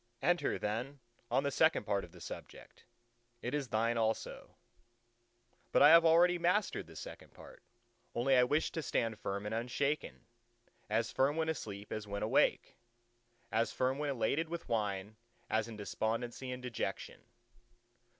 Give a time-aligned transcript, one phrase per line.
[0.23, 0.99] "Enter then
[1.29, 2.85] on the second part of the subject;
[3.43, 4.57] it is thine also."
[5.71, 7.61] "But I have already mastered the second part;
[8.15, 12.77] only I wished to stand firm and unshaken—as firm when asleep as when awake,
[13.51, 15.17] as firm when elated with wine
[15.51, 17.21] as in despondency and dejection."